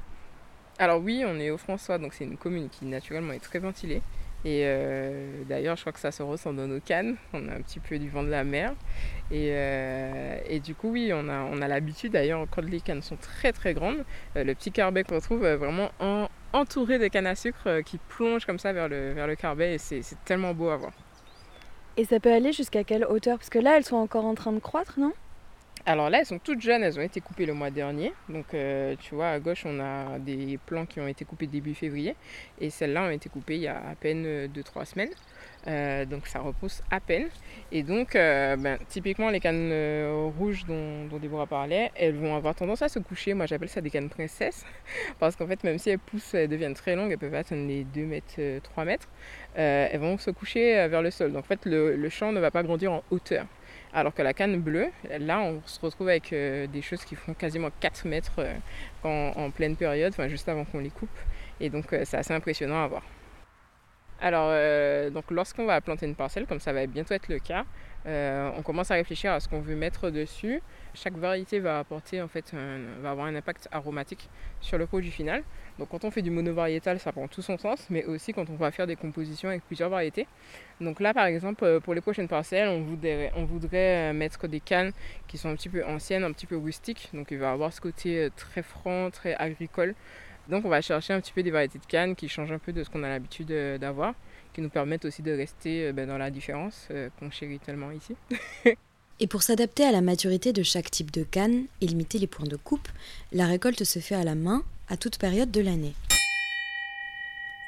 Alors 0.78 1.00
oui, 1.00 1.25
on 1.26 1.40
est 1.40 1.50
au 1.50 1.56
François, 1.56 1.99
donc 1.99 2.12
c'est 2.12 2.25
une 2.25 2.37
commune 2.37 2.69
qui 2.69 2.84
naturellement 2.84 3.32
est 3.32 3.43
très 3.43 3.58
ventilée. 3.58 4.02
Et 4.44 4.64
d'ailleurs, 5.49 5.75
je 5.75 5.81
crois 5.81 5.93
que 5.93 5.99
ça 5.99 6.12
se 6.12 6.22
ressent 6.22 6.52
dans 6.52 6.69
nos 6.69 6.79
cannes. 6.79 7.17
On 7.32 7.48
a 7.48 7.53
un 7.55 7.62
petit 7.62 7.81
peu 7.81 7.98
du 7.98 8.08
vent 8.08 8.22
de 8.22 8.29
la 8.29 8.44
mer. 8.44 8.74
Et, 9.32 10.60
du 10.60 10.74
coup, 10.77 10.91
oui, 10.93 11.10
on 11.12 11.29
a, 11.29 11.41
on 11.41 11.60
a 11.62 11.67
l'habitude, 11.67 12.12
d'ailleurs, 12.12 12.46
quand 12.48 12.62
les 12.62 12.81
cannes 12.81 13.03
sont 13.03 13.17
très 13.17 13.53
très 13.53 13.74
grandes, 13.74 14.05
le 14.36 14.55
petit 14.55 14.70
carbet 14.70 15.03
qu'on 15.03 15.17
retrouve 15.17 15.44
vraiment 15.44 15.91
en, 15.98 16.29
entouré 16.56 16.98
de 16.98 17.08
cannes 17.08 17.27
à 17.27 17.34
sucre 17.34 17.67
euh, 17.67 17.82
qui 17.82 17.98
plongent 17.98 18.46
comme 18.46 18.58
ça 18.58 18.72
vers 18.72 18.89
le, 18.89 19.13
vers 19.13 19.27
le 19.27 19.36
carbet 19.36 19.75
et 19.75 19.79
c'est 19.79 20.03
tellement 20.25 20.55
beau 20.55 20.69
à 20.70 20.77
voir. 20.77 20.93
Et 21.96 22.05
ça 22.05 22.20
peut 22.20 22.32
aller 22.32 22.53
jusqu'à 22.53 22.84
quelle 22.84 23.05
hauteur? 23.05 23.39
Parce 23.39 23.48
que 23.48 23.58
là, 23.58 23.77
elles 23.77 23.84
sont 23.84 23.96
encore 23.96 24.25
en 24.25 24.34
train 24.34 24.53
de 24.53 24.58
croître, 24.58 24.98
non? 24.98 25.13
Alors 25.89 26.10
là, 26.10 26.19
elles 26.19 26.27
sont 26.27 26.41
toutes 26.41 26.60
jeunes, 26.60 26.82
elles 26.82 26.98
ont 26.98 27.03
été 27.03 27.20
coupées 27.20 27.46
le 27.46 27.55
mois 27.55 27.70
dernier. 27.70 28.13
Donc 28.29 28.55
euh, 28.55 28.96
tu 28.98 29.15
vois, 29.15 29.29
à 29.29 29.39
gauche, 29.39 29.63
on 29.65 29.79
a 29.79 30.19
des 30.19 30.58
plants 30.67 30.84
qui 30.84 30.98
ont 30.98 31.06
été 31.06 31.25
coupés 31.25 31.46
début 31.46 31.75
février. 31.75 32.17
Et 32.60 32.70
celles-là 32.70 33.05
ont 33.05 33.10
été 33.10 33.29
coupées 33.29 33.55
il 33.55 33.63
y 33.63 33.69
a 33.69 33.77
à 33.77 33.94
peine 33.94 34.46
2-3 34.48 34.48
euh, 34.56 34.84
semaines. 34.84 35.10
Euh, 35.67 36.05
donc 36.05 36.27
ça 36.27 36.41
repousse 36.41 36.82
à 36.91 37.01
peine. 37.01 37.29
Et 37.73 37.82
donc, 37.82 38.15
ben, 38.15 38.79
typiquement, 38.89 39.31
les 39.31 39.41
cannes 39.41 39.73
rouges 40.39 40.65
dont, 40.67 41.06
dont, 41.06 41.46
parlait, 41.46 41.91
elles 41.96 42.15
vont 42.15 42.37
avoir 42.37 42.55
tendance 42.55 42.82
à 42.82 42.89
se 42.89 42.99
coucher. 42.99 43.35
Moi, 43.35 43.46
j'appelle 43.46 43.69
ça 43.69 43.81
des 43.81 43.91
cannes 43.91 44.08
princesses. 44.08 44.65
Parce 45.19 45.35
qu'en 45.37 45.46
fait, 45.46 45.63
même 45.65 45.79
si 45.79 45.91
elles 45.91 45.99
poussent, 45.99 46.35
elles 46.35 46.49
deviennent 46.49 46.75
très 46.75 46.94
longues, 46.94 47.11
elles 47.11 47.19
peuvent 47.19 47.35
atteindre 47.35 47.67
les 47.67 47.85
2 47.85 48.03
mètres, 48.03 48.61
3 48.63 48.85
mètres, 48.85 49.08
elles 49.55 49.99
vont 49.99 50.19
se 50.19 50.31
coucher 50.31 50.87
vers 50.89 51.03
le 51.03 51.11
sol. 51.11 51.32
Donc 51.32 51.44
en 51.44 51.49
fait, 51.49 51.65
le, 51.65 52.08
champ 52.08 52.32
ne 52.32 52.41
va 52.41 52.51
pas 52.51 52.63
grandir 52.63 52.93
en 52.93 53.03
hauteur. 53.11 53.46
Alors 53.93 54.15
que 54.15 54.23
la 54.23 54.35
canne 54.35 54.61
bleue, 54.61 54.89
là, 55.19 55.41
on 55.41 55.63
se 55.65 55.81
retrouve 55.81 56.08
avec 56.08 56.32
euh, 56.32 56.67
des 56.67 56.82
choses 56.82 57.05
qui 57.05 57.15
font 57.15 57.35
quasiment 57.35 57.70
4 57.81 58.06
mètres 58.06 58.32
euh, 58.39 59.32
en, 59.35 59.51
pleine 59.51 59.77
période, 59.77 60.13
enfin 60.13 60.29
juste 60.29 60.49
avant 60.49 60.65
qu'on 60.65 60.81
les 60.81 60.91
coupe. 60.91 61.08
Et 61.61 61.70
donc, 61.70 61.93
euh, 61.93 62.03
c'est 62.05 62.19
assez 62.19 62.35
impressionnant 62.35 62.82
à 62.82 62.87
voir. 62.89 63.03
Alors, 64.20 64.51
donc 65.13 65.31
lorsqu'on 65.31 65.67
va 65.67 65.81
planter 65.81 66.06
une 66.06 66.15
parcelle, 66.15 66.46
comme 66.46 66.61
ça 66.61 66.73
va 66.73 66.87
bientôt 66.87 67.15
être 67.15 67.29
le 67.29 67.39
cas, 67.39 67.65
on 68.06 68.63
commence 68.63 68.91
à 68.91 68.94
réfléchir 68.94 69.32
à 69.32 69.41
ce 69.41 69.49
qu'on 69.49 69.61
veut 69.61 69.77
mettre 69.77 70.11
dessus. 70.11 70.63
Chaque 70.94 71.17
variété 71.17 71.58
va 71.61 71.81
apporter, 71.81 72.23
en 72.23 72.29
fait, 72.29 72.55
va 73.03 73.11
avoir 73.11 73.27
un 73.27 73.35
impact 73.35 73.69
aromatique 73.73 74.31
sur 74.61 74.79
le 74.79 74.87
produit 74.87 75.11
final. 75.11 75.43
Donc 75.79 75.91
quand 75.91 76.05
on 76.05 76.11
fait 76.11 76.23
du 76.23 76.31
monovariétal, 76.31 76.99
ça 76.99 77.13
prend 77.13 77.29
tout 77.29 77.43
son 77.43 77.58
sens, 77.58 77.87
mais 77.91 78.05
aussi 78.06 78.32
quand 78.32 78.49
on 78.49 78.55
va 78.55 78.70
faire 78.70 78.87
des 78.87 78.96
compositions 78.96 79.51
avec 79.51 79.63
plusieurs 79.65 79.91
variétés. 79.91 80.27
Donc 80.81 81.01
là, 81.01 81.13
par 81.13 81.27
exemple, 81.27 81.65
euh, 81.65 81.81
pour 81.81 81.94
les 81.94 82.01
prochaines 82.01 82.29
parcelles, 82.29 82.69
on 82.69 82.82
voudrait, 82.82 83.32
on 83.37 83.44
voudrait 83.44 84.11
euh, 84.11 84.13
mettre 84.13 84.46
des 84.46 84.61
cannes 84.61 84.93
qui 85.27 85.37
sont 85.37 85.51
un 85.51 85.55
petit 85.55 85.69
peu 85.69 85.85
anciennes, 85.85 86.25
un 86.25 86.32
petit 86.32 86.46
peu 86.46 86.56
rustiques. 86.56 87.11
Donc 87.13 87.31
il 87.31 87.39
va 87.39 87.53
avoir 87.53 87.73
ce 87.73 87.81
côté 87.81 88.25
euh, 88.25 88.31
très 88.35 88.63
franc, 88.63 89.11
très 89.11 89.35
agricole. 89.35 89.94
Donc 90.48 90.65
on 90.65 90.69
va 90.69 90.81
chercher 90.81 91.12
un 91.12 91.20
petit 91.20 91.32
peu 91.32 91.43
des 91.43 91.50
variétés 91.50 91.79
de 91.79 91.86
cannes 91.86 92.15
qui 92.15 92.29
changent 92.29 92.53
un 92.53 92.58
peu 92.58 92.72
de 92.72 92.84
ce 92.84 92.91
qu'on 92.91 93.03
a 93.03 93.08
l'habitude 93.08 93.53
d'avoir, 93.81 94.15
qui 94.53 94.60
nous 94.60 94.69
permettent 94.69 95.05
aussi 95.05 95.22
de 95.22 95.32
rester 95.32 95.93
ben, 95.93 96.06
dans 96.06 96.19
la 96.19 96.31
différence 96.31 96.88
qu'on 97.19 97.31
chérit 97.31 97.58
tellement 97.58 97.91
ici. 97.91 98.15
Et 99.19 99.26
pour 99.26 99.43
s'adapter 99.43 99.84
à 99.84 99.93
la 99.93 100.03
maturité 100.03 100.53
de 100.53 100.62
chaque 100.62 100.91
type 100.91 101.10
de 101.10 101.22
canne 101.22 101.65
et 101.81 101.86
limiter 101.86 102.19
les 102.19 102.26
points 102.26 102.46
de 102.46 102.56
coupe, 102.56 102.88
la 103.32 103.46
récolte 103.46 103.82
se 103.82 103.98
fait 103.98 104.15
à 104.15 104.24
la 104.24 104.34
main 104.34 104.62
à 104.88 104.98
toute 104.98 105.19
période 105.19 105.50
de 105.50 105.62
l'année. 105.62 105.94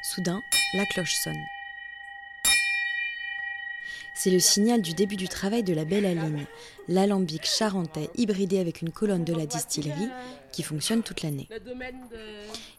Soudain, 0.02 0.40
la 0.74 0.84
cloche 0.86 1.14
sonne. 1.14 1.42
C'est 4.14 4.30
le 4.30 4.40
signal 4.40 4.82
du 4.82 4.92
début 4.92 5.16
du 5.16 5.28
travail 5.28 5.62
de 5.62 5.72
la 5.72 5.84
belle 5.84 6.04
Aline, 6.04 6.44
l'alambic 6.88 7.44
charentais 7.44 8.10
hybridé 8.16 8.58
avec 8.58 8.82
une 8.82 8.90
colonne 8.90 9.24
de 9.24 9.32
la 9.32 9.46
distillerie 9.46 10.10
qui 10.52 10.62
fonctionne 10.62 11.02
toute 11.02 11.22
l'année. 11.22 11.48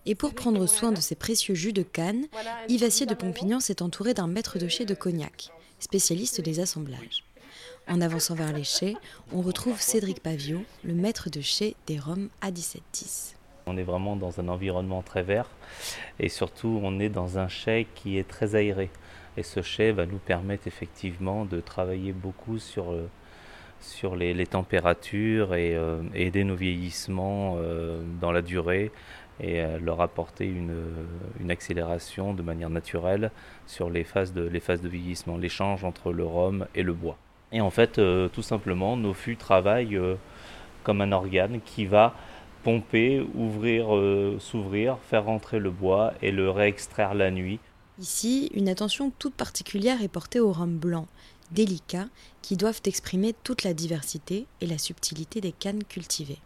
Et 0.06 0.16
pour 0.16 0.34
prendre 0.34 0.66
soin 0.68 0.92
de 0.92 1.02
ces 1.02 1.16
précieux 1.16 1.56
jus 1.56 1.74
de 1.74 1.84
canne, 1.84 2.26
Yvassier 2.68 3.06
de 3.06 3.14
Pompignan 3.14 3.60
s'est 3.60 3.82
entouré 3.82 4.14
d'un 4.14 4.28
maître 4.28 4.60
de 4.60 4.68
chai 4.68 4.86
de 4.86 4.96
cognac, 4.96 5.52
spécialiste 5.80 6.42
des 6.42 6.60
assemblages. 6.60 7.24
En 7.88 8.02
avançant 8.02 8.36
vers 8.36 8.54
les 8.54 8.64
chais, 8.64 8.96
on 9.34 9.42
retrouve 9.42 9.82
Cédric 9.82 10.22
Pavio, 10.22 10.62
le 10.84 10.94
maître 10.94 11.30
de 11.30 11.42
chai 11.42 11.76
des 11.88 11.98
Roms 11.98 12.30
A1710. 12.44 13.34
On 13.66 13.78
est 13.78 13.84
vraiment 13.84 14.16
dans 14.16 14.40
un 14.40 14.48
environnement 14.48 15.02
très 15.02 15.24
vert 15.24 15.50
et 16.20 16.30
surtout 16.30 16.80
on 16.84 17.00
est 17.00 17.10
dans 17.10 17.38
un 17.38 17.48
chai 17.48 17.88
qui 17.96 18.18
est 18.18 18.28
très 18.28 18.56
aéré. 18.56 18.90
Et 19.38 19.44
ce 19.44 19.62
chai 19.62 19.92
va 19.92 20.06
nous 20.06 20.18
permettre 20.18 20.68
effectivement 20.68 21.46
de 21.46 21.62
travailler 21.62 22.12
beaucoup 22.12 22.60
sur, 22.60 22.92
euh, 22.92 23.08
sur 23.80 24.16
les, 24.16 24.46
températures 24.46 25.56
et 25.56 25.76
euh, 25.76 26.02
aider 26.14 26.44
nos 26.44 26.56
vieillissements 26.56 27.58
euh, 27.58 28.02
dans 28.20 28.32
la 28.32 28.42
durée 28.42 28.92
et 29.42 29.64
leur 29.82 30.02
apporter 30.02 30.46
une, 30.46 31.50
accélération 31.50 32.34
de 32.34 32.42
manière 32.42 32.70
naturelle 32.70 33.32
sur 33.68 33.90
les 33.90 34.04
phases 34.04 34.34
de, 34.34 34.50
vieillissement, 34.84 35.38
l'échange 35.38 35.86
entre 35.86 36.12
le 36.12 36.26
rhum 36.26 36.68
et 36.76 36.84
le 36.84 36.92
bois. 36.92 37.18
Et 37.52 37.62
en 37.62 37.70
fait, 37.70 37.98
euh, 37.98 38.30
tout 38.30 38.42
simplement, 38.42 38.96
nos 38.96 39.14
fûts 39.14 39.38
travaillent 39.38 39.98
euh, 39.98 40.16
comme 40.84 41.02
un 41.02 41.12
organe 41.12 41.62
qui 41.66 41.86
va 41.86 42.14
pomper, 42.64 43.26
ouvrir, 43.36 43.96
euh, 43.96 44.38
s'ouvrir, 44.40 44.98
faire 45.10 45.26
rentrer 45.26 45.60
le 45.60 45.72
bois 45.72 46.14
et 46.22 46.32
le 46.32 46.50
réextraire 46.50 47.14
la 47.14 47.32
nuit. 47.32 47.60
Ici, 48.00 48.50
une 48.54 48.70
attention 48.70 49.12
toute 49.18 49.34
particulière 49.34 50.02
est 50.04 50.10
portée 50.10 50.40
aux 50.40 50.52
rhums 50.52 50.78
blancs, 50.78 51.08
délicats, 51.52 52.08
qui 52.42 52.58
doivent 52.58 52.82
exprimer 52.86 53.34
toute 53.44 53.64
la 53.64 53.74
diversité 53.74 54.46
et 54.62 54.66
la 54.66 54.78
subtilité 54.78 55.42
des 55.42 55.52
cannes 55.52 55.84
cultivées. 55.84 56.40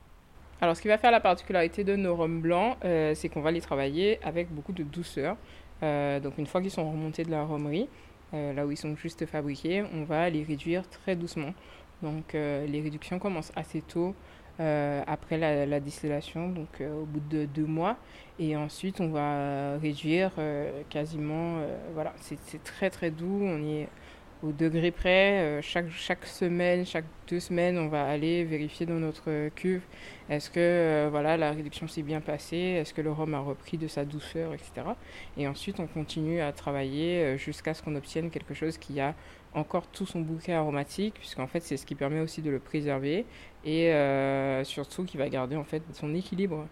Alors, 0.61 0.77
ce 0.77 0.81
qui 0.81 0.87
va 0.87 0.97
faire 0.97 1.11
la 1.11 1.19
particularité 1.19 1.83
de 1.83 1.95
nos 1.95 2.15
rhums 2.15 2.41
blancs, 2.41 2.77
c'est 2.81 3.29
qu'on 3.29 3.41
va 3.41 3.51
les 3.51 3.61
travailler 3.61 4.19
avec 4.23 4.49
beaucoup 4.49 4.71
de 4.71 4.83
douceur. 4.83 5.35
donc, 5.81 6.37
une 6.37 6.47
fois 6.47 6.61
qu'ils 6.61 6.71
sont 6.71 6.89
remontés 6.89 7.23
de 7.23 7.31
la 7.31 7.43
romerie, 7.43 7.89
euh, 8.33 8.53
là 8.53 8.65
où 8.65 8.71
ils 8.71 8.77
sont 8.77 8.95
juste 8.95 9.25
fabriqués, 9.25 9.83
on 9.93 10.03
va 10.03 10.29
les 10.29 10.43
réduire 10.43 10.87
très 10.89 11.15
doucement. 11.15 11.53
Donc 12.01 12.35
euh, 12.35 12.65
les 12.65 12.81
réductions 12.81 13.19
commencent 13.19 13.53
assez 13.55 13.81
tôt. 13.81 14.15
Euh, 14.59 15.01
après 15.07 15.39
la, 15.39 15.79
distillation, 15.79 16.49
donc 16.49 16.79
au 16.81 17.05
bout 17.05 17.21
de 17.29 17.45
deux 17.45 17.65
mois. 17.65 17.97
Et 18.37 18.55
ensuite, 18.55 19.01
on 19.01 19.09
va 19.09 19.77
réduire 19.79 20.31
quasiment, 20.89 21.57
voilà, 21.95 22.13
c'est 22.21 22.63
très 22.63 22.91
très 22.91 23.09
doux, 23.09 23.41
on 23.41 23.63
est 23.63 23.87
au 24.43 24.51
degré 24.51 24.91
près. 24.91 25.39
Euh, 25.39 25.61
chaque, 25.61 25.89
chaque 25.89 26.25
semaine, 26.25 26.85
chaque 26.85 27.05
deux 27.27 27.39
semaines, 27.39 27.77
on 27.77 27.87
va 27.87 28.05
aller 28.05 28.43
vérifier 28.43 28.85
dans 28.85 28.99
notre 28.99 29.49
cuve 29.49 29.81
est-ce 30.29 30.49
que 30.49 30.59
euh, 30.59 31.07
voilà, 31.11 31.35
la 31.35 31.51
réduction 31.51 31.87
s'est 31.87 32.01
bien 32.01 32.21
passée, 32.21 32.57
est-ce 32.57 32.93
que 32.93 33.01
le 33.01 33.11
rhum 33.11 33.33
a 33.33 33.39
repris 33.39 33.77
de 33.77 33.87
sa 33.87 34.05
douceur, 34.05 34.53
etc. 34.53 34.71
Et 35.37 35.47
ensuite, 35.47 35.79
on 35.79 35.87
continue 35.87 36.39
à 36.39 36.51
travailler 36.53 37.23
euh, 37.23 37.37
jusqu'à 37.37 37.73
ce 37.73 37.83
qu'on 37.83 37.95
obtienne 37.95 38.29
quelque 38.29 38.53
chose 38.53 38.77
qui 38.77 38.99
a 39.01 39.15
encore 39.53 39.87
tout 39.87 40.05
son 40.05 40.21
bouquet 40.21 40.53
aromatique, 40.53 41.15
puisqu'en 41.15 41.47
fait, 41.47 41.59
c'est 41.59 41.77
ce 41.77 41.85
qui 41.85 41.95
permet 41.95 42.21
aussi 42.21 42.41
de 42.41 42.49
le 42.49 42.59
préserver 42.59 43.25
et 43.65 43.91
surtout 44.63 45.05
qui 45.05 45.15
va 45.15 45.29
garder 45.29 45.55
en 45.55 45.63
fait 45.63 45.83
son 45.93 46.15
équilibre. 46.15 46.67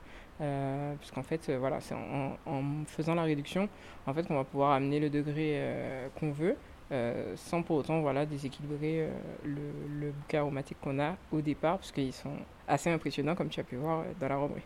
puisqu'en 0.99 1.21
fait, 1.21 1.51
voilà, 1.51 1.79
c'est 1.79 1.93
en, 1.93 2.85
faisant 2.87 3.13
la 3.13 3.21
réduction, 3.21 3.69
en 4.07 4.13
fait, 4.15 4.23
qu'on 4.23 4.33
va 4.33 4.45
pouvoir 4.45 4.71
amener 4.71 4.99
le 4.99 5.11
degré 5.11 5.61
qu'on 6.19 6.31
veut. 6.31 6.55
Euh, 6.91 7.35
sans 7.37 7.61
pour 7.61 7.77
autant 7.77 8.01
voilà, 8.01 8.25
déséquilibrer 8.25 9.03
euh, 9.03 9.09
le, 9.45 9.61
le, 10.01 10.11
bouquet 10.11 10.37
aromatique 10.37 10.75
qu'on 10.81 10.99
a 10.99 11.15
au 11.31 11.39
départ, 11.39 11.77
parce 11.77 11.91
qu'ils 11.93 12.11
sont 12.11 12.33
assez 12.67 12.89
impressionnants, 12.89 13.33
comme 13.33 13.47
tu 13.47 13.61
as 13.61 13.63
pu 13.63 13.77
voir 13.77 13.99
euh, 13.99 14.03
dans 14.19 14.27
la 14.27 14.35
romerie. 14.35 14.63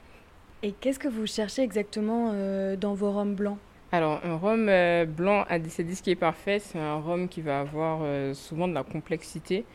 Et 0.63 0.71
qu'est-ce 0.71 0.97
que 0.97 1.07
vous 1.07 1.27
cherchez 1.27 1.61
exactement 1.61 2.33
dans 2.77 2.95
vos 2.95 3.11
rhums 3.11 3.35
blancs? 3.35 3.57
Alors, 3.91 4.19
un 4.23 4.37
rhum 4.37 4.65
blanc 5.05 5.45
à 5.47 5.59
17 5.59 6.01
qui 6.01 6.09
est 6.09 6.15
parfait, 6.15 6.57
c'est 6.57 6.79
un 6.79 6.95
rhum 6.95 7.27
qui 7.27 7.41
va 7.41 7.59
avoir 7.59 8.01
souvent 8.33 8.67
de 8.67 8.73
la 8.73 8.83
complexité. 8.83 9.65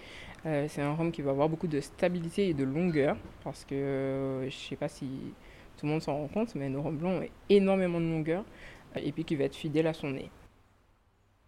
c'est 0.43 0.81
un 0.81 0.95
rhum 0.95 1.13
qui 1.13 1.23
va 1.23 1.31
avoir 1.31 1.49
beaucoup 1.49 1.69
de 1.69 1.81
stabilité 1.81 2.49
et 2.49 2.55
de 2.55 2.65
longueur, 2.65 3.17
parce 3.45 3.65
que 3.65 4.41
je 4.41 4.47
ne 4.47 4.51
sais 4.51 4.75
pas 4.75 4.89
si 4.89 5.07
tout 5.77 5.87
le 5.87 5.93
monde 5.93 6.03
s'en 6.03 6.17
rend 6.17 6.29
compte, 6.29 6.57
mais 6.57 6.69
nos 6.69 6.83
rhums 6.83 6.97
blancs 6.97 7.23
ont 7.23 7.27
énormément 7.49 8.01
de 8.01 8.07
longueur, 8.07 8.45
et 8.97 9.13
puis 9.13 9.23
qui 9.23 9.37
va 9.37 9.45
être 9.45 9.55
fidèle 9.55 9.87
à 9.87 9.93
son 9.93 10.11
nez 10.11 10.31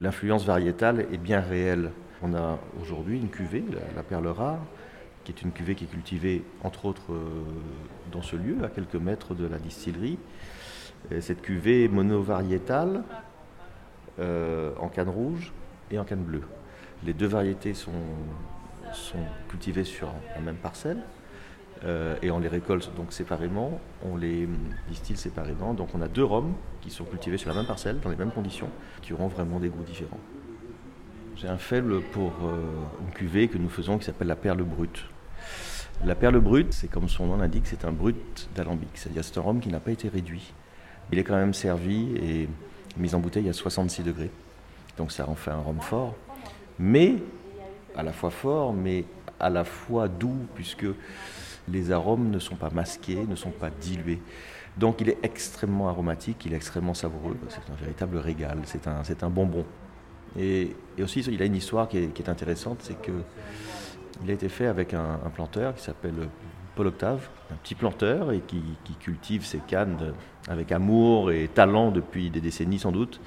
l'influence 0.03 0.45
variétale 0.45 1.07
est 1.13 1.19
bien 1.19 1.41
réelle. 1.41 1.93
On 2.23 2.35
a 2.35 2.59
aujourd'hui 2.81 3.19
une 3.19 3.31
cuvée, 3.31 3.65
la, 3.97 4.03
perle 4.03 4.27
rare, 4.27 4.59
qui 5.25 5.33
est 5.33 5.43
une 5.43 5.53
cuvée 5.53 5.75
qui 5.75 5.85
est 5.85 5.89
cultivée 5.89 6.45
entre 6.63 6.85
autres 6.85 7.13
euh, 7.13 7.23
dans 8.11 8.23
ce 8.23 8.37
lieu, 8.37 8.57
à 8.65 8.69
quelques 8.69 8.97
mètres 8.97 9.35
de 9.35 9.47
la 9.47 9.59
distillerie. 9.59 10.19
cette 11.21 11.41
cuvée 11.41 11.85
est 11.85 11.89
monovariétale 11.89 13.05
euh, 14.19 14.73
en 14.79 14.89
canne 14.89 15.09
rouge 15.09 15.53
et 15.91 15.99
en 15.99 16.05
canne 16.05 16.23
bleue. 16.23 16.43
Les 17.05 17.13
deux 17.13 17.27
variétés 17.27 17.75
sont, 17.75 17.93
sont 18.93 19.25
cultivées 19.49 19.85
sur 19.85 20.13
la 20.35 20.41
même 20.41 20.57
parcelle. 20.57 20.99
Euh, 21.85 22.15
et 22.23 22.31
on 22.31 22.39
les 22.39 22.49
récolte 22.49 22.95
donc 22.97 23.13
séparément, 23.13 23.81
on 24.05 24.17
les 24.17 24.49
distille 24.89 25.17
séparément. 25.17 25.75
Donc 25.75 25.89
on 25.95 26.03
a 26.03 26.09
deux 26.09 26.25
rhums 26.25 26.55
qui 26.81 26.91
sont 26.91 27.05
cultivés 27.05 27.39
sur 27.39 27.51
la 27.51 27.57
même 27.57 27.67
parcelle, 27.67 27.99
dans 28.01 28.11
les 28.11 28.17
mêmes 28.17 28.31
conditions, 28.31 28.69
qui 29.01 29.13
auront 29.13 29.29
vraiment 29.29 29.59
des 29.59 29.69
goûts 29.69 29.83
différents. 29.83 30.21
J'ai 31.37 31.49
un 31.49 31.59
faible 31.59 32.03
pour 32.13 32.33
euh, 32.45 32.63
une 33.05 33.13
cuvée 33.13 33.49
que 33.49 33.59
nous 33.59 33.69
faisons 33.69 33.99
qui 33.99 34.05
s'appelle 34.05 34.29
la 34.29 34.37
perle 34.37 34.63
brute. 34.63 35.05
La 36.05 36.15
perle 36.15 36.39
brute, 36.41 36.73
c'est 36.73 36.89
comme 36.89 37.09
son 37.09 37.27
nom 37.27 37.37
l'indique, 37.37 37.67
c'est 37.67 37.85
un 37.85 37.93
brut 37.93 38.49
d'alambic, 38.55 38.91
c'est-à-dire 38.95 39.25
c'est 39.25 39.39
un 39.39 39.43
rhum 39.43 39.61
qui 39.61 39.69
n'a 39.69 39.81
pas 39.81 39.91
été 39.91 40.09
réduit. 40.09 40.53
Il 41.11 41.19
est 41.19 41.25
quand 41.25 41.37
même 41.37 41.55
servi 41.55 42.17
et 42.17 42.49
mis 42.97 43.15
en 43.15 43.21
bouteille 43.21 43.49
à 43.49 43.53
66 43.53 44.03
degrés. 44.03 44.31
Donc 44.99 45.11
ça 45.11 45.29
en 45.29 45.35
fait 45.35 45.51
un 45.51 45.61
rhum 45.61 45.81
fort, 45.81 46.15
mais 46.79 47.17
à 47.97 48.03
la 48.03 48.13
fois 48.13 48.31
fort, 48.31 48.73
mais 48.73 49.05
à 49.41 49.51
la 49.51 49.65
fois 49.65 50.09
doux, 50.09 50.47
puisque 50.55 50.87
les 51.69 51.91
arômes 51.93 52.31
ne 52.31 52.39
sont 52.39 52.57
pas 52.57 52.71
masqués, 52.71 53.25
ne 53.29 53.37
sont 53.37 53.51
pas 53.51 53.71
dilués. 53.71 54.21
Donc 54.77 55.01
il 55.01 55.09
est 55.09 55.19
extrêmement 55.23 55.89
aromatique, 55.89 56.45
il 56.47 56.55
est 56.55 56.57
extrêmement 56.57 56.95
savoureux, 56.95 57.37
c'est 57.49 57.71
un 57.71 57.77
véritable 57.77 58.17
régal, 58.17 58.59
c'est 58.65 58.87
un, 58.89 59.03
un 59.21 59.31
bonbon. 59.31 59.65
Et, 60.39 60.75
aussi, 61.03 61.21
il 61.21 61.43
a 61.43 61.45
une 61.45 61.57
histoire 61.57 61.89
qui 61.89 61.99
est, 61.99 62.29
intéressante, 62.29 62.79
c'est 62.81 63.01
qu'il 63.03 64.31
a 64.31 64.33
été 64.33 64.49
fait 64.49 64.67
avec 64.67 64.95
un, 64.95 65.19
planteur 65.35 65.75
qui 65.75 65.83
s'appelle 65.83 66.29
Paul 66.75 66.87
Octave, 66.87 67.29
un 67.51 67.57
petit 67.57 67.75
planteur 67.75 68.33
et 68.33 68.41
qui, 68.41 68.63
qui, 68.85 68.95
cultive 68.95 69.45
ses 69.45 69.59
cannes 69.59 70.15
avec 70.49 70.73
amour 70.73 71.31
et 71.31 71.49
talent 71.49 71.91
depuis 71.91 72.31
des 72.31 72.41
décennies 72.41 72.79
sans 72.79 72.93
doute. 72.93 73.21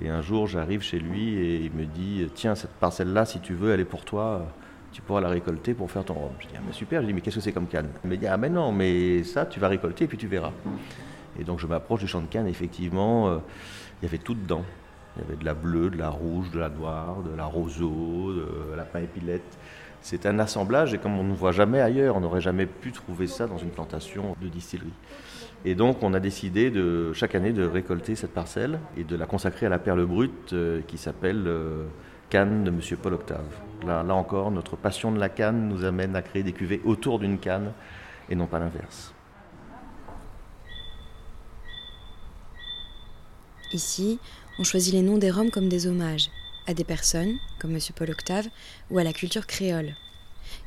Et 0.00 0.08
un 0.08 0.20
jour, 0.20 0.46
j'arrive 0.46 0.82
chez 0.82 0.98
lui 0.98 1.34
et 1.34 1.56
il 1.56 1.72
me 1.72 1.84
dit 1.84 2.28
Tiens, 2.34 2.54
cette 2.54 2.72
parcelle-là, 2.72 3.24
si 3.24 3.40
tu 3.40 3.54
veux, 3.54 3.72
elle 3.72 3.80
est 3.80 3.84
pour 3.84 4.04
toi 4.04 4.46
tu 4.92 5.02
pourras 5.02 5.20
la 5.20 5.28
récolter 5.28 5.74
pour 5.74 5.90
faire 5.90 6.04
ton 6.04 6.14
rhum. 6.14 6.32
Je 6.40 6.46
dis, 6.46 6.54
ah, 6.56 6.60
mais 6.66 6.72
super, 6.72 7.02
je 7.02 7.06
dis, 7.06 7.12
mais 7.12 7.20
qu'est-ce 7.20 7.36
que 7.36 7.42
c'est 7.42 7.52
comme 7.52 7.66
canne? 7.66 7.88
Il 8.04 8.10
me 8.10 8.16
dit, 8.16 8.26
ah 8.26 8.36
mais 8.36 8.48
non, 8.48 8.72
mais 8.72 9.24
ça, 9.24 9.46
tu 9.46 9.60
vas 9.60 9.68
récolter 9.68 10.04
et 10.04 10.08
puis 10.08 10.18
tu 10.18 10.26
verras. 10.26 10.52
Et 11.38 11.44
donc 11.44 11.60
je 11.60 11.66
m'approche 11.66 12.00
du 12.00 12.06
champ 12.06 12.22
de 12.22 12.26
canne, 12.26 12.46
effectivement, 12.46 13.28
euh, 13.28 13.38
il 14.00 14.06
y 14.06 14.08
avait 14.08 14.18
tout 14.18 14.34
dedans. 14.34 14.64
Il 15.16 15.22
y 15.22 15.26
avait 15.26 15.36
de 15.36 15.44
la 15.44 15.54
bleue, 15.54 15.90
de 15.90 15.96
la 15.96 16.10
rouge, 16.10 16.50
de 16.50 16.58
la 16.58 16.68
noire, 16.68 17.22
de 17.22 17.34
la 17.34 17.46
roseau, 17.46 18.32
de 18.34 18.74
la 18.76 18.84
pain 18.84 19.00
épilette. 19.00 19.58
C'est 20.02 20.26
un 20.26 20.38
assemblage 20.38 20.94
et 20.94 20.98
comme 20.98 21.18
on 21.18 21.24
ne 21.24 21.34
voit 21.34 21.52
jamais 21.52 21.80
ailleurs, 21.80 22.16
on 22.16 22.20
n'aurait 22.20 22.40
jamais 22.40 22.66
pu 22.66 22.92
trouver 22.92 23.26
ça 23.26 23.46
dans 23.46 23.58
une 23.58 23.70
plantation 23.70 24.36
de 24.40 24.48
distillerie. 24.48 24.92
Et 25.64 25.74
donc 25.74 26.02
on 26.02 26.14
a 26.14 26.20
décidé 26.20 26.70
de, 26.70 27.12
chaque 27.12 27.34
année 27.34 27.52
de 27.52 27.64
récolter 27.64 28.14
cette 28.14 28.32
parcelle 28.32 28.78
et 28.96 29.04
de 29.04 29.16
la 29.16 29.26
consacrer 29.26 29.66
à 29.66 29.68
la 29.68 29.78
perle 29.78 30.04
brute 30.04 30.52
euh, 30.52 30.80
qui 30.86 30.96
s'appelle 30.96 31.42
euh, 31.46 31.86
canne 32.30 32.64
de 32.64 32.70
M. 32.70 32.80
Paul 33.02 33.14
Octave. 33.14 33.46
Là, 33.86 34.02
là 34.02 34.14
encore, 34.14 34.50
notre 34.50 34.76
passion 34.76 35.12
de 35.12 35.18
la 35.18 35.28
canne 35.28 35.68
nous 35.68 35.84
amène 35.84 36.16
à 36.16 36.22
créer 36.22 36.42
des 36.42 36.52
cuvées 36.52 36.80
autour 36.84 37.18
d'une 37.18 37.38
canne 37.38 37.72
et 38.28 38.34
non 38.34 38.46
pas 38.46 38.58
l'inverse. 38.58 39.12
Ici, 43.72 44.18
on 44.58 44.64
choisit 44.64 44.94
les 44.94 45.02
noms 45.02 45.18
des 45.18 45.30
Roms 45.30 45.50
comme 45.50 45.68
des 45.68 45.86
hommages 45.86 46.30
à 46.66 46.74
des 46.74 46.84
personnes, 46.84 47.34
comme 47.58 47.72
M. 47.72 47.80
Paul 47.94 48.10
Octave, 48.10 48.48
ou 48.90 48.98
à 48.98 49.04
la 49.04 49.12
culture 49.12 49.46
créole. 49.46 49.94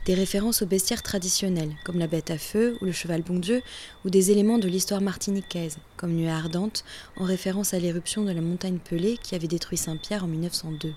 des 0.05 0.13
références 0.13 0.61
aux 0.61 0.65
bestiaires 0.65 1.03
traditionnels, 1.03 1.73
comme 1.85 1.99
la 1.99 2.07
bête 2.07 2.31
à 2.31 2.37
feu 2.37 2.77
ou 2.81 2.85
le 2.85 2.91
cheval 2.91 3.21
bon 3.21 3.39
Dieu, 3.39 3.61
ou 4.03 4.09
des 4.09 4.31
éléments 4.31 4.57
de 4.57 4.67
l'histoire 4.67 5.01
martiniquaise, 5.01 5.77
comme 5.97 6.13
Nuit 6.13 6.27
ardente, 6.27 6.83
en 7.15 7.23
référence 7.23 7.73
à 7.73 7.79
l'éruption 7.79 8.23
de 8.23 8.31
la 8.31 8.41
montagne 8.41 8.79
Pelée 8.79 9.17
qui 9.17 9.35
avait 9.35 9.47
détruit 9.47 9.77
Saint-Pierre 9.77 10.25
en 10.25 10.27
1902. 10.27 10.93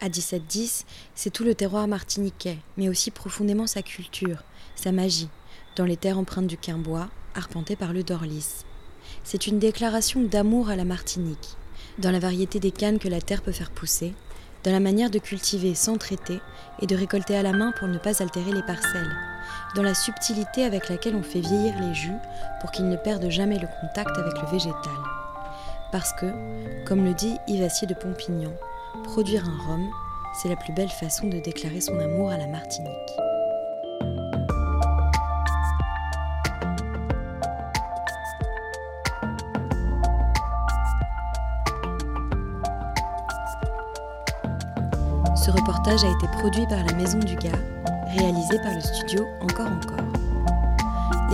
À 0.00 0.06
1710, 0.06 0.84
c'est 1.14 1.30
tout 1.30 1.44
le 1.44 1.54
terroir 1.54 1.86
martiniquais, 1.88 2.58
mais 2.76 2.88
aussi 2.88 3.10
profondément 3.10 3.66
sa 3.66 3.82
culture, 3.82 4.42
sa 4.74 4.92
magie, 4.92 5.28
dans 5.76 5.84
les 5.84 5.96
terres 5.96 6.18
empreintes 6.18 6.46
du 6.46 6.58
Quimbois, 6.58 7.08
arpentées 7.34 7.76
par 7.76 7.92
le 7.92 8.02
Dorlis. 8.02 8.64
C'est 9.22 9.46
une 9.46 9.58
déclaration 9.58 10.22
d'amour 10.22 10.68
à 10.68 10.76
la 10.76 10.84
Martinique, 10.84 11.56
dans 11.98 12.10
la 12.10 12.18
variété 12.18 12.60
des 12.60 12.70
cannes 12.70 12.98
que 12.98 13.08
la 13.08 13.20
terre 13.20 13.42
peut 13.42 13.52
faire 13.52 13.70
pousser, 13.70 14.12
dans 14.64 14.72
la 14.72 14.80
manière 14.80 15.10
de 15.10 15.18
cultiver 15.18 15.74
sans 15.74 15.98
traiter 15.98 16.40
et 16.80 16.86
de 16.86 16.96
récolter 16.96 17.36
à 17.36 17.42
la 17.42 17.52
main 17.52 17.72
pour 17.78 17.88
ne 17.88 17.98
pas 17.98 18.22
altérer 18.22 18.52
les 18.52 18.62
parcelles, 18.62 19.14
dans 19.74 19.82
la 19.82 19.94
subtilité 19.94 20.64
avec 20.64 20.88
laquelle 20.88 21.14
on 21.14 21.22
fait 21.22 21.40
vieillir 21.40 21.74
les 21.80 21.94
jus 21.94 22.16
pour 22.60 22.70
qu'ils 22.70 22.88
ne 22.88 22.96
perdent 22.96 23.30
jamais 23.30 23.58
le 23.58 23.68
contact 23.80 24.16
avec 24.16 24.34
le 24.40 24.50
végétal. 24.50 24.74
Parce 25.92 26.12
que, 26.14 26.26
comme 26.86 27.04
le 27.04 27.14
dit 27.14 27.36
Yves 27.46 27.86
de 27.88 27.94
Pompignan, 27.94 28.52
produire 29.02 29.44
un 29.48 29.66
rhum, 29.66 29.90
c'est 30.34 30.48
la 30.48 30.56
plus 30.56 30.72
belle 30.72 30.88
façon 30.88 31.28
de 31.28 31.38
déclarer 31.38 31.80
son 31.80 31.98
amour 31.98 32.30
à 32.30 32.38
la 32.38 32.46
Martinique. 32.46 32.90
Ce 45.36 45.50
reportage 45.50 46.04
a 46.04 46.10
été 46.10 46.26
produit 46.38 46.66
par 46.66 46.82
la 46.84 46.92
Maison 46.94 47.18
du 47.18 47.34
Gars, 47.36 47.50
réalisé 48.16 48.58
par 48.62 48.74
le 48.74 48.80
studio 48.80 49.26
Encore 49.40 49.66
Encore. 49.66 50.13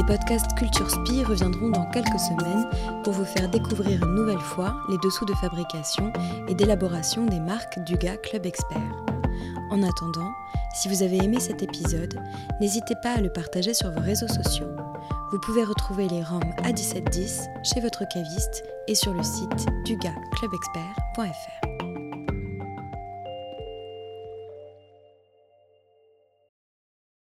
Les 0.00 0.06
podcasts 0.06 0.54
Culture 0.54 0.90
Spie 0.90 1.22
reviendront 1.24 1.68
dans 1.68 1.84
quelques 1.90 2.18
semaines 2.18 2.66
pour 3.04 3.12
vous 3.12 3.26
faire 3.26 3.50
découvrir 3.50 4.02
une 4.02 4.14
nouvelle 4.14 4.40
fois 4.40 4.80
les 4.88 4.96
dessous 4.96 5.26
de 5.26 5.34
fabrication 5.34 6.10
et 6.48 6.54
d'élaboration 6.54 7.26
des 7.26 7.38
marques 7.38 7.78
du 7.80 7.98
Gars 7.98 8.16
Club 8.16 8.46
Expert. 8.46 9.04
En 9.70 9.82
attendant, 9.82 10.32
si 10.72 10.88
vous 10.88 11.02
avez 11.02 11.18
aimé 11.18 11.38
cet 11.38 11.62
épisode, 11.62 12.18
n'hésitez 12.62 12.94
pas 13.02 13.12
à 13.18 13.20
le 13.20 13.30
partager 13.30 13.74
sur 13.74 13.90
vos 13.90 14.00
réseaux 14.00 14.28
sociaux. 14.28 14.70
Vous 15.32 15.38
pouvez 15.38 15.64
retrouver 15.64 16.08
les 16.08 16.22
ROM 16.22 16.44
à 16.64 16.68
1710 16.72 17.48
chez 17.62 17.80
votre 17.80 18.08
caviste 18.08 18.64
et 18.88 18.94
sur 18.94 19.12
le 19.12 19.22
site 19.22 19.66
dugaclubexpert.fr. 19.84 21.69